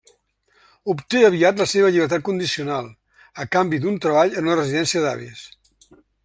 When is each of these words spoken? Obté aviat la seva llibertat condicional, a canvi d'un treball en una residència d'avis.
Obté 0.93 1.19
aviat 1.27 1.61
la 1.63 1.67
seva 1.73 1.91
llibertat 1.95 2.25
condicional, 2.29 2.87
a 3.45 3.47
canvi 3.57 3.81
d'un 3.85 4.01
treball 4.07 4.35
en 4.43 4.51
una 4.51 4.57
residència 4.63 5.05
d'avis. 5.05 5.47